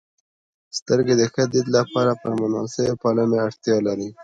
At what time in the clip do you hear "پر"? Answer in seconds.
2.21-2.31